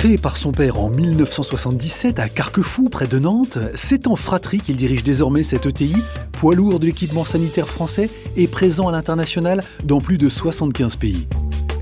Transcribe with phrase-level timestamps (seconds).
[0.00, 4.76] Créé par son père en 1977 à Carquefou, près de Nantes, c'est en fratrie qu'il
[4.76, 5.94] dirige désormais cette ETI,
[6.32, 11.28] poids lourd de l'équipement sanitaire français et présent à l'international dans plus de 75 pays.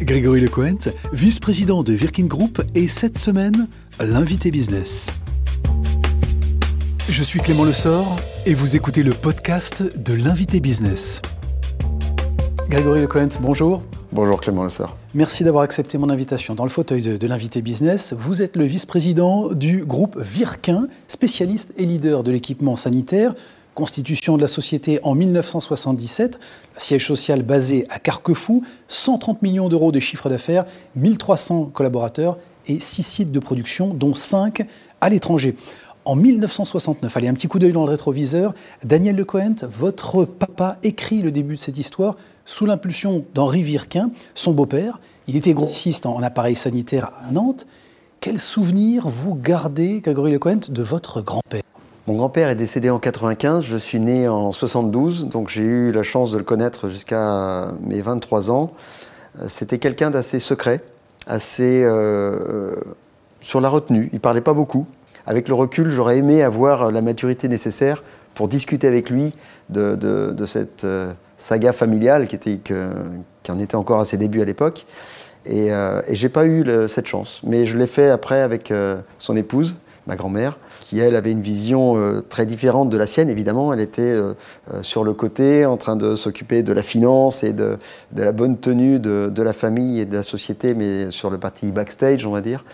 [0.01, 3.69] Grégory Lecoent, vice-président de Virkin Group, et cette semaine,
[4.01, 5.13] l'invité business.
[7.09, 8.17] Je suis Clément Lessort
[8.47, 11.23] et vous écoutez le podcast de l'invité business.
[12.69, 13.85] Grégory Lecoent, bonjour.
[14.11, 14.97] Bonjour Clément Lessard.
[15.19, 18.15] Merci d'avoir accepté mon invitation dans le fauteuil de, l'invité business.
[18.17, 23.35] Vous êtes le vice-président du groupe Virquin, spécialiste et leader de l'équipement sanitaire.
[23.75, 26.39] Constitution de la société en 1977,
[26.77, 32.39] siège social basé à Carquefou, 130 millions d'euros de chiffre d'affaires, 1300 collaborateurs
[32.69, 34.69] et 6 sites de production, dont 5
[35.01, 35.57] à l'étranger.
[36.05, 41.23] En 1969, allez, un petit coup d'œil dans le rétroviseur, Daniel Lecoent, votre papa écrit
[41.23, 42.17] le début de cette histoire
[42.49, 45.01] sous l'impulsion d'Henri Virquin, son beau-père.
[45.27, 47.67] Il était grossiste en appareil sanitaire à Nantes.
[48.21, 51.63] Quel souvenir vous gardez, Grégory Lecoent, de votre grand-père?
[52.07, 56.03] Mon grand-père est décédé en 95, je suis né en 72, donc j'ai eu la
[56.03, 58.73] chance de le connaître jusqu'à mes 23 ans.
[59.39, 60.81] Euh, c'était quelqu'un d'assez secret,
[61.27, 62.77] assez euh,
[63.43, 64.09] sur la retenue.
[64.15, 64.87] Il parlait pas beaucoup.
[65.27, 68.03] Avec le recul, j'aurais aimé avoir la maturité nécessaire
[68.35, 69.35] pour discuter avec lui
[69.69, 72.61] de, cette euh, saga familiale qui, était,
[73.49, 74.85] en était encore à ses débuts à l'époque.
[75.47, 77.41] Et, euh, et j'ai pas eu cette chance.
[77.45, 81.41] Mais je l'ai fait après avec euh, son épouse, ma grand-mère, qui elle avait une
[81.41, 83.31] vision euh, très différente de la sienne.
[83.31, 84.15] Évidemment, elle était
[84.83, 87.79] sur le côté, en train de s'occuper de la finance et de,
[88.13, 91.39] de la bonne tenue de, de, la famille et de la société, mais sur le
[91.39, 92.65] parti backstage, on va dire.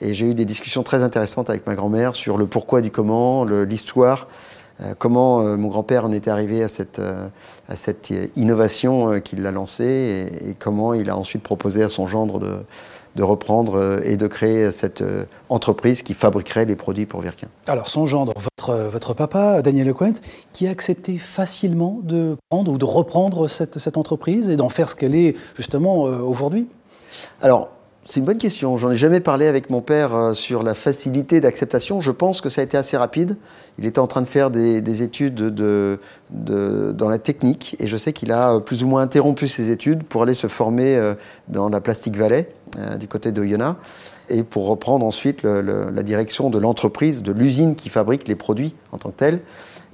[0.00, 3.44] Et j'ai eu des discussions très intéressantes avec ma grand-mère sur le pourquoi du comment,
[3.44, 4.57] l'histoire euh,
[4.98, 7.26] comment euh, mon grand-père en était arrivé à cette, euh,
[7.68, 12.38] à cette innovation qu'il a lancée et, comment il a ensuite proposé à son gendre
[12.38, 12.58] de,
[13.16, 15.02] de reprendre et de créer cette
[15.48, 17.48] entreprise qui fabriquerait les produits pour Virkin.
[17.66, 20.14] Alors son gendre, votre, votre papa, Daniel Lecoint,
[20.52, 24.88] qui a accepté facilement de prendre ou de reprendre cette, cette entreprise et d'en faire
[24.88, 26.68] ce qu'elle est justement aujourd'hui?
[27.42, 27.70] Alors,
[28.08, 28.74] c'est une bonne question.
[28.76, 32.00] J'en ai jamais parlé avec mon père euh, sur la facilité d'acceptation.
[32.00, 33.36] Je pense que ça a été assez rapide.
[33.76, 38.14] Il était en train de faire des, études de, dans la technique et je sais
[38.14, 41.14] qu'il a euh, plus ou moins interrompu ses études pour aller se former euh,
[41.48, 42.48] dans la Plastic Valley
[42.98, 43.76] du côté de Yona
[44.30, 48.98] et pour reprendre ensuite la direction de l'entreprise, de l'usine qui fabrique les produits en
[48.98, 49.40] tant que tels.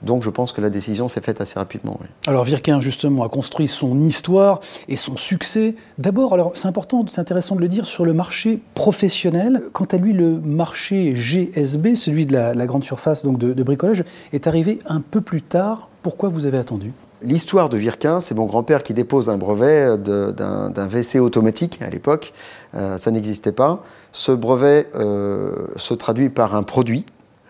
[0.05, 1.99] Donc je pense que la décision s'est faite assez rapidement.
[2.27, 5.75] Alors Virquin, justement, a construit son histoire et son succès.
[5.99, 9.63] D'abord, alors c'est important, c'est intéressant de le dire, sur le marché professionnel.
[9.73, 14.47] Quant à lui, le marché GSB, celui de la, grande surface donc de, bricolage, est
[14.47, 15.89] arrivé un peu plus tard.
[16.03, 16.93] Pourquoi vous avez attendu?
[17.25, 22.35] L'histoire de Virquin, c'est mon grand-père qui dépose un brevet d'un WC automatique à l'époque.
[22.75, 23.83] Euh, ça n'existait pas.
[24.13, 27.07] Ce brevet euh, se traduit par un produit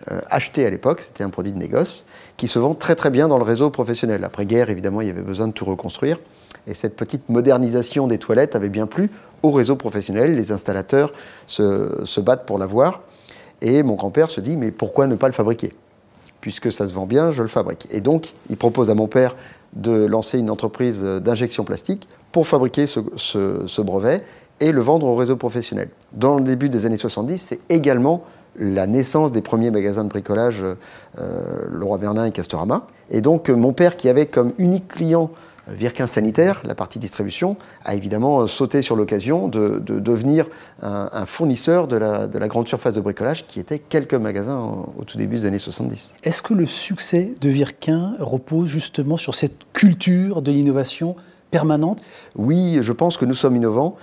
[0.09, 2.05] euh, acheté à l'époque, c'était un produit de négoce,
[2.37, 4.23] qui se vend très très bien dans le réseau professionnel.
[4.23, 6.19] Après-guerre, évidemment, il y avait besoin de tout reconstruire.
[6.67, 9.09] Et cette petite modernisation des toilettes avait bien plu
[9.43, 10.35] au réseau professionnel.
[10.35, 11.11] Les installateurs
[11.47, 13.01] se, se battent pour l'avoir.
[13.61, 15.73] Et mon grand-père se dit, mais pourquoi ne pas le fabriquer?
[16.39, 17.87] Puisque ça se vend bien, je le fabrique.
[17.91, 19.35] Et donc, il propose à mon père
[19.75, 24.23] de lancer une entreprise d'injection plastique pour fabriquer ce, brevet
[24.59, 25.89] et le vendre au réseau professionnel.
[26.13, 28.23] Dans le début des années 70, c'est également
[28.57, 32.87] la naissance des premiers magasins de bricolage euh, Leroy Merlin et Castorama.
[33.11, 35.29] Et donc euh, mon père, qui avait comme unique client
[35.67, 40.47] Virquin Sanitaire, la partie distribution, a évidemment sauté sur l'occasion de, devenir
[40.81, 44.59] un, fournisseur de la, de la, grande surface de bricolage qui était quelques magasins
[44.97, 46.13] au, tout début des années 70.
[46.23, 51.15] Est-ce que le succès de Virquin repose justement sur cette culture de l'innovation
[51.51, 52.01] permanente?
[52.35, 53.95] Oui, je pense que nous sommes innovants.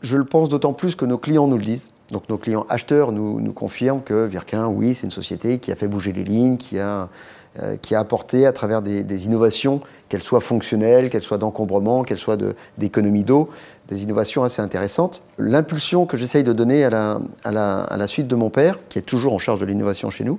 [0.00, 1.90] Je le pense d'autant plus que nos clients nous le disent.
[2.10, 5.76] Donc nos clients acheteurs nous, nous confirment que Virquin, oui, c'est une société qui a
[5.76, 7.06] fait bouger les lignes, qui a, euh,
[7.82, 12.36] qui a apporté à travers des, innovations, qu'elles soient fonctionnelles, qu'elles soient d'encombrement, qu'elles soient
[12.78, 13.48] d'économie d'eau,
[13.88, 15.22] des innovations assez intéressantes.
[15.38, 16.90] L'impulsion que j'essaye de donner à
[17.44, 20.38] la, suite de mon père, qui est toujours en charge de l'innovation chez nous,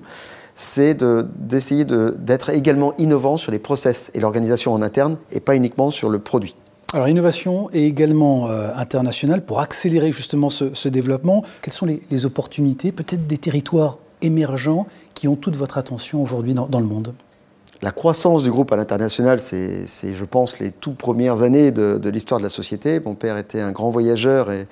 [0.56, 0.98] c'est
[1.38, 6.10] d'essayer d'être également innovant sur les process et l'organisation en interne et pas uniquement sur
[6.10, 6.56] le produit.
[6.94, 11.44] Alors innovation est également euh, internationale pour accélérer justement ce, développement.
[11.62, 16.80] Quelles sont les, opportunités, peut-être des territoires émergents qui ont toute votre attention aujourd'hui dans,
[16.80, 17.14] le monde
[17.82, 22.40] la croissance du groupe à l'international, c'est, je pense, les toutes premières années de, l'histoire
[22.40, 23.00] de la société.
[23.00, 24.68] Mon père était un grand voyageur et,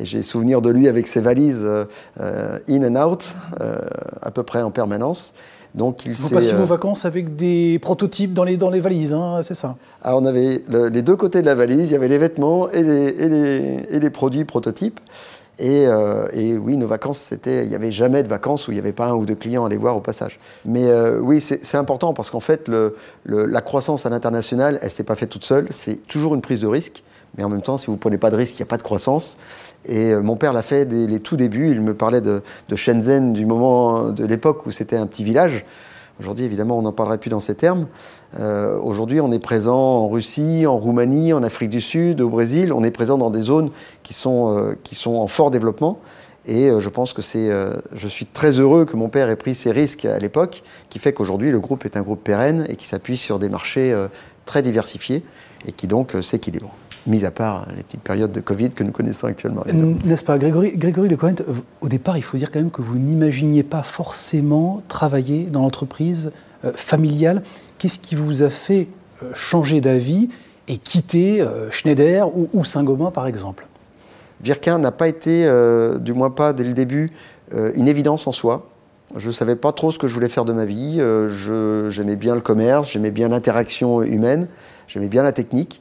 [0.00, 3.24] j'ai souvenir de lui avec ses valises euh, in and out,
[3.60, 3.78] euh,
[4.20, 5.32] à peu près en permanence.
[5.74, 9.12] Donc il Vous passiez vos euh, vacances avec des prototypes dans les, dans les valises,
[9.12, 12.08] hein, c'est ça Alors on avait les deux côtés de la valise, il y avait
[12.08, 15.00] les vêtements et les, et les, et les produits prototypes.
[15.58, 18.74] Et, euh, et, oui, nos vacances, c'était, il n'y avait jamais de vacances où il
[18.74, 20.38] n'y avait pas un ou deux clients à aller voir au passage.
[20.64, 24.86] Mais euh, oui, c'est important parce qu'en fait, le, le, la croissance à l'international, elle
[24.86, 25.66] ne s'est pas faite toute seule.
[25.70, 27.02] C'est toujours une prise de risque.
[27.36, 28.78] Mais en même temps, si vous ne prenez pas de risque, il n'y a pas
[28.78, 29.36] de croissance.
[29.84, 31.72] Et euh, mon père l'a fait dès les tout débuts.
[31.72, 35.64] Il me parlait de, de Shenzhen du moment de l'époque où c'était un petit village.
[36.20, 37.86] Aujourd'hui, évidemment, on n'en parlerait plus dans ces termes.
[38.40, 42.72] Euh, Aujourd'hui, on est présent en Russie, en Roumanie, en Afrique du Sud, au Brésil.
[42.72, 43.70] On est présent dans des zones
[44.02, 46.00] qui sont, euh, qui sont en fort développement.
[46.44, 47.50] Et euh, je pense que c'est,
[47.94, 51.12] je suis très heureux que mon père ait pris ces risques à l'époque, qui fait
[51.12, 53.94] qu'aujourd'hui le groupe est un groupe pérenne et qui s'appuie sur des marchés
[54.44, 55.22] très diversifiés
[55.66, 56.72] et qui donc s'équilibre
[57.08, 59.64] mis à part les petites périodes de Covid que nous connaissons actuellement.
[60.04, 61.34] N'est-ce pas, Grégory, Grégory Lecoint,
[61.80, 66.32] au départ, il faut dire quand même que vous n'imaginiez pas forcément travailler dans l'entreprise
[66.64, 67.42] euh, familiale.
[67.78, 68.88] Qu'est-ce qui vous a fait
[69.22, 70.28] euh, changer d'avis
[70.68, 73.66] et quitter euh, Schneider ou, ou Saint-Gobain, par exemple?
[74.40, 75.50] Virquin n'a pas été,
[75.98, 77.10] du moins pas dès le début,
[77.74, 78.70] une évidence en soi.
[79.16, 81.02] Je ne savais pas trop ce que je voulais faire de ma vie.
[81.88, 84.46] J'aimais bien le commerce, j'aimais bien l'interaction humaine,
[84.86, 85.80] j'aimais bien la technique.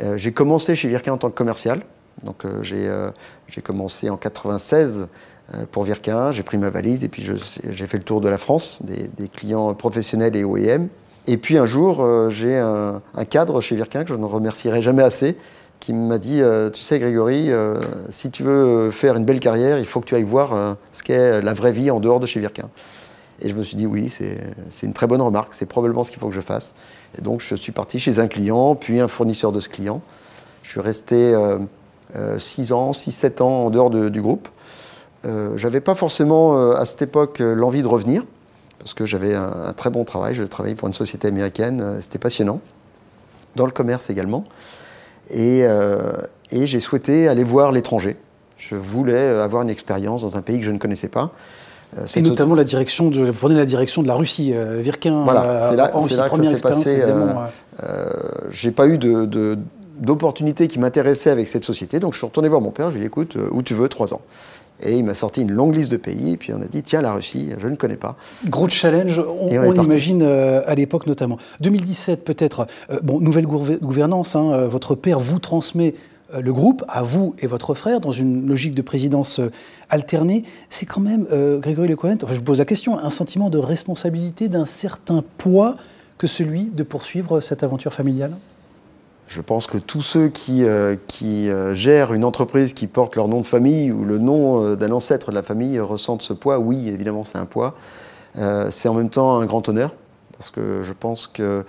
[0.00, 1.82] Euh, j'ai commencé chez Virquin en tant que commercial.
[2.22, 3.10] Donc euh,
[3.48, 5.08] j'ai commencé en 96
[5.72, 8.80] pour Virquin, j'ai pris ma valise et puis j'ai fait le tour de la France,
[8.82, 10.88] des, clients professionnels et OEM.
[11.26, 14.82] Et puis un jour, euh, j'ai un, un, cadre chez Virquin que je ne remercierai
[14.82, 15.36] jamais assez,
[15.80, 17.78] qui m'a dit euh, Tu sais, Grégory, euh,
[18.10, 21.40] si tu veux faire une belle carrière, il faut que tu ailles voir ce qu'est
[21.40, 22.68] la vraie vie en dehors de chez Virquin.
[23.40, 26.20] Et je me suis dit Oui, c'est une très bonne remarque, c'est probablement ce qu'il
[26.20, 26.74] faut que je fasse.
[27.18, 30.00] Et donc, je suis parti chez un client, puis un fournisseur de ce client.
[30.62, 31.34] Je suis resté
[32.38, 34.48] 6 ans, 6-7 ans en dehors de, du groupe.
[35.24, 38.22] Euh, j'avais pas forcément euh, à cette époque euh, l'envie de revenir
[38.78, 40.34] parce que j'avais un, très bon travail.
[40.34, 42.60] Je travaillais pour une société américaine, c'était passionnant,
[43.56, 44.44] dans le commerce également.
[45.30, 45.64] Et
[46.52, 48.18] j'ai souhaité aller voir l'étranger.
[48.58, 51.32] Je voulais avoir une expérience dans un pays que je ne connaissais pas.
[52.16, 55.22] Et notamment la direction de, vous prenez la direction de la Russie, euh, Virquin.
[55.24, 57.02] Voilà, c'est là, là, que ça s'est passé.
[57.02, 57.34] Euh,
[58.50, 59.58] j'ai pas eu de, de
[59.98, 62.00] d'opportunités qui m'intéressaient avec cette société.
[62.00, 63.88] Donc je suis retourné voir mon père, je lui ai dit écoute, où tu veux,
[63.88, 64.20] trois ans.
[64.82, 67.00] Et il m'a sorti une longue liste de pays, et puis on a dit tiens,
[67.00, 68.16] la Russie, je ne connais pas.
[68.48, 71.38] Gros challenge, on, on, on imagine euh, à l'époque notamment.
[71.60, 75.94] 2017 peut-être, euh, bon, nouvelle gouvernance, hein, euh, votre père vous transmet
[76.40, 79.40] le groupe, à vous et votre frère, dans une logique de présidence
[79.88, 80.44] alternée.
[80.68, 81.26] C'est quand même,
[81.60, 85.76] Grégory Lecointe, enfin je vous pose la question, un sentiment de responsabilité, d'un certain poids
[86.18, 88.36] que celui de poursuivre cette aventure familiale?
[89.26, 93.26] Je pense que tous ceux qui, euh, qui euh, gèrent une entreprise qui porte leur
[93.26, 96.58] nom de famille ou le nom euh, d'un ancêtre de la famille ressentent ce poids.
[96.58, 97.74] Oui, évidemment, c'est un poids.
[98.70, 99.94] c'est en même temps un grand honneur
[100.36, 101.64] parce que je pense que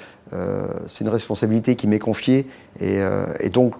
[0.87, 2.47] c'est une responsabilité qui m'est confiée
[2.79, 3.75] et donc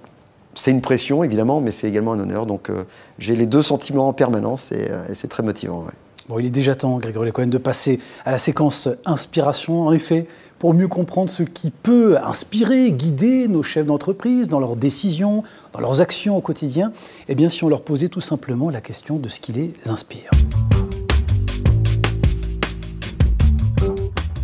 [0.56, 2.46] c'est une pression évidemment, mais c'est également un honneur.
[2.46, 2.72] Donc
[3.20, 5.86] j'ai les deux sentiments en permanence et, et c'est très motivant.
[6.28, 9.84] Bon, il est déjà temps, Grégory Lecohen, de passer à la séquence inspiration.
[9.84, 10.26] En effet,
[10.58, 15.44] pour mieux comprendre ce qui peut inspirer, guider nos chefs d'entreprise dans leurs décisions,
[15.74, 16.92] dans leurs actions au quotidien,
[17.28, 20.32] eh bien, si on leur posait tout simplement la question de ce qui les inspire.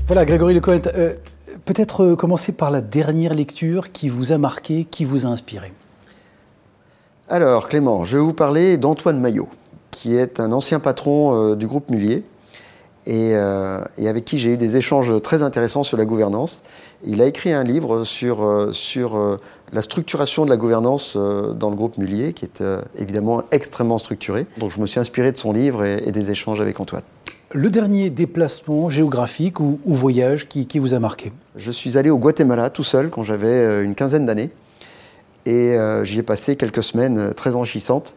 [0.05, 1.15] Voilà, Grégory Lecohen, euh,
[1.65, 5.71] peut-être commencer par la dernière lecture qui vous a marqué, qui vous a inspiré.
[7.33, 9.47] Alors, Clément, je vais vous parler d'Antoine Maillot
[9.89, 12.25] qui est un ancien patron euh, du groupe Mullier
[13.05, 16.61] et, euh, et avec qui j'ai eu des échanges très intéressants sur la gouvernance.
[17.05, 19.37] Il a écrit un livre sur, euh, sur euh,
[19.71, 22.61] la structuration de la gouvernance dans le groupe Mullier, qui est
[22.97, 24.45] évidemment extrêmement structuré.
[24.57, 27.03] Donc je me suis inspiré de son livre et, et des échanges avec Antoine.
[27.53, 31.31] Le dernier déplacement géographique ou, ou voyage qui, qui, vous a marqué?
[31.55, 34.49] Je suis allé au Guatemala tout seul quand j'avais une quinzaine d'années.
[35.45, 38.13] Et j'y ai passé quelques semaines très enrichissantes.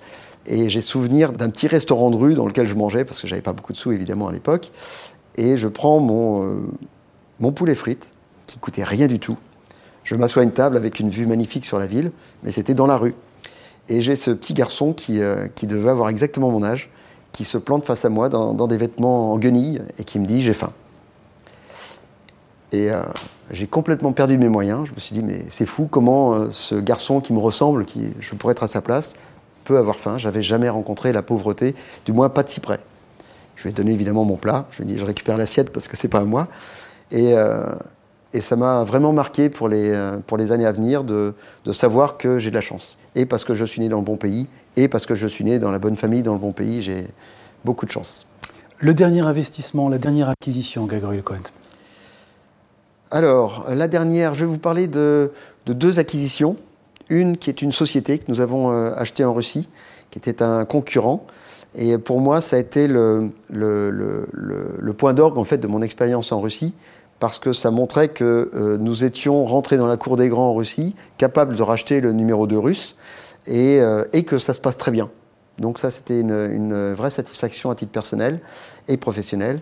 [0.47, 3.43] Et j'ai souvenir d'un petit restaurant de rue dans lequel je mangeais, parce que j'avais
[3.43, 4.71] pas beaucoup de sous évidemment à l'époque.
[5.37, 6.57] Et je prends mon, euh,
[7.40, 8.11] mon poulet frites,
[8.47, 9.37] qui coûtait rien du tout.
[10.04, 12.12] Je m'assois à une table avec une vue magnifique sur la ville,
[12.43, 13.14] mais c'était dans la rue.
[13.88, 16.90] Et j'ai ce petit garçon qui, euh, devait avoir exactement mon âge,
[17.33, 20.40] qui se plante face à moi dans des vêtements en guenilles et qui me dit
[20.40, 20.73] J'ai faim.
[22.75, 23.02] Et euh,
[23.52, 24.85] j'ai complètement perdu mes moyens.
[24.85, 28.09] Je me suis dit Mais c'est fou, comment euh, ce garçon qui me ressemble, qui
[28.19, 29.14] je pourrais être à sa place,
[29.62, 30.19] peut avoir faim.
[30.19, 32.81] J'avais jamais rencontré la pauvreté, du moins pas de si près.
[33.54, 34.66] Je lui ai donné évidemment mon plat.
[34.73, 36.49] Je lui ai dit je récupère l'assiette parce que c'est pas à moi.
[37.12, 37.64] Et, euh,
[38.40, 42.40] ça m'a vraiment marqué pour les, pour les années à venir de, de savoir que
[42.40, 42.99] j'ai de la chance.
[43.14, 45.45] Et parce que je suis né dans le bon pays, et parce que je suis
[45.45, 47.07] né dans la bonne famille, dans le bon pays, j'ai
[47.64, 48.26] beaucoup de chance.
[48.81, 51.52] Le dernier investissement, la dernière acquisition, Grégory Lecointe
[53.14, 55.30] Alors, la dernière, je vais vous parler de,
[55.66, 56.56] de deux acquisitions
[57.09, 59.68] une qui est une société que nous avons euh, achetée en Russie,
[60.11, 61.25] qui était un concurrent.
[61.76, 63.30] Et pour moi, ça a été le,
[64.99, 66.75] point d'orgue en fait de mon expérience en Russie,
[67.21, 70.54] parce que ça montrait que euh, nous étions rentrés dans la cour des grands en
[70.54, 72.97] Russie, capables de racheter le numéro 2 russe,
[73.47, 75.09] et, euh, et que ça se passe très bien.
[75.61, 78.40] Donc ça, c'était une, vraie satisfaction à titre personnel
[78.88, 79.61] et professionnel.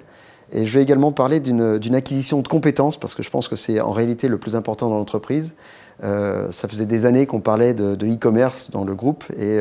[0.53, 3.81] Et je vais également parler d'une acquisition de compétences, parce que je pense que c'est
[3.81, 5.55] en réalité le plus important dans l'entreprise.
[6.05, 9.59] Euh, ça faisait des années qu'on parlait de e-commerce dans le groupe et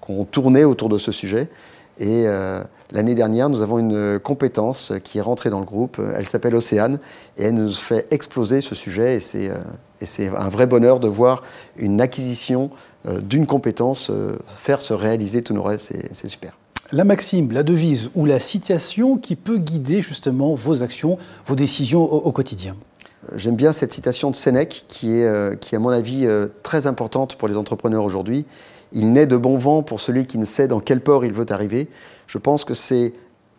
[0.00, 1.48] qu'on tournait autour de ce sujet.
[1.98, 6.00] Et euh, l'année dernière, nous avons une compétence qui est rentrée dans le groupe.
[6.16, 6.98] Elle s'appelle Océane
[7.36, 9.16] et elle nous fait exploser ce sujet.
[9.16, 11.42] Et c'est, euh, un vrai bonheur de voir
[11.76, 12.70] une acquisition
[13.06, 14.12] euh, d'une compétence
[14.46, 15.80] faire se réaliser tous nos rêves.
[15.80, 16.56] C'est, super.
[16.90, 22.02] La maxime, la devise ou la citation qui peut guider justement vos actions, vos décisions
[22.02, 22.76] au, quotidien
[23.36, 26.26] J'aime bien cette citation de Sénèque qui est, qui est à mon avis
[26.62, 28.46] très importante pour les entrepreneurs aujourd'hui
[28.92, 31.46] il naît de bon vent pour celui qui ne sait dans quel port il veut
[31.50, 31.88] arriver.
[32.26, 33.12] Je pense que c'est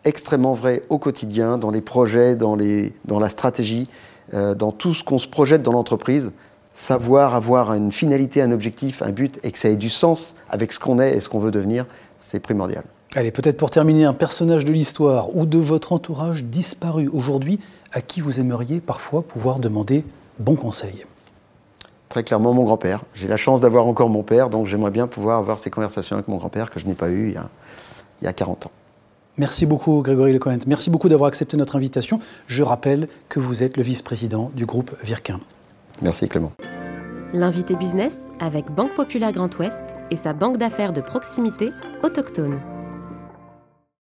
[0.04, 3.88] extrêmement vrai au quotidien, dans les projets, dans, les, dans la stratégie,
[4.34, 6.32] euh, dans tout ce qu'on se projette dans l'entreprise.
[6.72, 10.72] Savoir avoir une finalité, un objectif, un but et que ça ait du sens avec
[10.72, 11.86] ce qu'on est et ce qu'on veut devenir,
[12.18, 12.84] c'est primordial.
[13.16, 17.58] Allez, peut-être pour terminer, un personnage de l'histoire ou de votre entourage disparu aujourd'hui
[17.92, 20.04] à qui vous aimeriez parfois pouvoir demander
[20.38, 21.04] bon conseil
[22.10, 23.04] très clairement mon grand-père.
[23.14, 26.28] J'ai la chance d'avoir encore mon père, donc j'aimerais bien pouvoir avoir ces conversations avec
[26.28, 27.48] mon grand-père que je n'ai pas eu il y, a,
[28.20, 28.70] il y a 40 ans.
[29.38, 30.58] Merci beaucoup Grégory Lecoint.
[30.66, 32.20] Merci beaucoup d'avoir accepté notre invitation.
[32.46, 35.40] Je rappelle que vous êtes le vice-président du groupe Virquin.
[36.02, 36.52] Merci Clément.
[37.32, 41.70] L'invité business avec Banque Populaire Grand Ouest et sa banque d'affaires de proximité
[42.02, 42.60] autochtone.